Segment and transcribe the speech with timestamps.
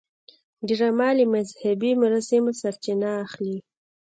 [0.67, 3.57] ډرامه له مذهبي مراسمو سرچینه اخلي